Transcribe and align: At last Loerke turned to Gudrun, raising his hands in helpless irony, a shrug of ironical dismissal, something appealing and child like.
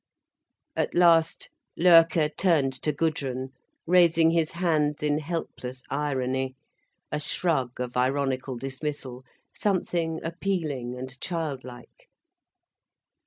At 0.75 0.95
last 0.95 1.51
Loerke 1.77 2.35
turned 2.35 2.73
to 2.81 2.91
Gudrun, 2.91 3.49
raising 3.85 4.31
his 4.31 4.53
hands 4.53 5.03
in 5.03 5.19
helpless 5.19 5.83
irony, 5.91 6.55
a 7.11 7.19
shrug 7.19 7.79
of 7.79 7.95
ironical 7.95 8.57
dismissal, 8.57 9.23
something 9.53 10.19
appealing 10.23 10.97
and 10.97 11.21
child 11.21 11.63
like. 11.63 12.09